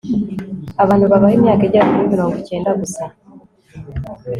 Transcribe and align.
abantu 0.83 1.05
babaho 1.11 1.35
imyaka 1.37 1.63
igera 1.67 1.87
kuri 1.91 2.11
mirongo 2.13 2.35
icyenda 2.41 2.71
gusa 2.79 3.03